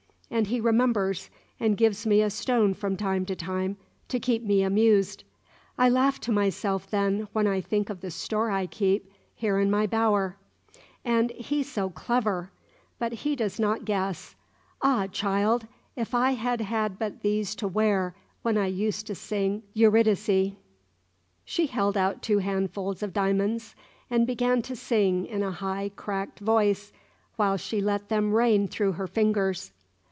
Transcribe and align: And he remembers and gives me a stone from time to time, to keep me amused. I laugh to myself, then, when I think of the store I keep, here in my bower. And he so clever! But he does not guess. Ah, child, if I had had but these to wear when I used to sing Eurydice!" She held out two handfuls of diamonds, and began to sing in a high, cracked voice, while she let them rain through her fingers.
And 0.33 0.47
he 0.47 0.61
remembers 0.61 1.29
and 1.59 1.75
gives 1.75 2.05
me 2.05 2.21
a 2.21 2.29
stone 2.29 2.73
from 2.73 2.95
time 2.95 3.25
to 3.25 3.35
time, 3.35 3.75
to 4.07 4.17
keep 4.17 4.45
me 4.45 4.63
amused. 4.63 5.25
I 5.77 5.89
laugh 5.89 6.21
to 6.21 6.31
myself, 6.31 6.89
then, 6.89 7.27
when 7.33 7.47
I 7.47 7.59
think 7.59 7.89
of 7.89 7.99
the 7.99 8.09
store 8.11 8.49
I 8.49 8.65
keep, 8.65 9.11
here 9.35 9.59
in 9.59 9.69
my 9.69 9.87
bower. 9.87 10.37
And 11.03 11.31
he 11.31 11.63
so 11.63 11.89
clever! 11.89 12.49
But 12.97 13.11
he 13.11 13.35
does 13.35 13.59
not 13.59 13.83
guess. 13.83 14.37
Ah, 14.81 15.07
child, 15.07 15.67
if 15.97 16.15
I 16.15 16.31
had 16.31 16.61
had 16.61 16.97
but 16.97 17.23
these 17.23 17.53
to 17.55 17.67
wear 17.67 18.15
when 18.41 18.57
I 18.57 18.67
used 18.67 19.07
to 19.07 19.15
sing 19.15 19.63
Eurydice!" 19.73 20.53
She 21.43 21.67
held 21.67 21.97
out 21.97 22.21
two 22.21 22.37
handfuls 22.37 23.03
of 23.03 23.11
diamonds, 23.11 23.75
and 24.09 24.25
began 24.25 24.61
to 24.61 24.77
sing 24.77 25.25
in 25.25 25.43
a 25.43 25.51
high, 25.51 25.91
cracked 25.97 26.39
voice, 26.39 26.93
while 27.35 27.57
she 27.57 27.81
let 27.81 28.07
them 28.07 28.31
rain 28.31 28.69
through 28.69 28.93
her 28.93 29.07
fingers. 29.07 29.73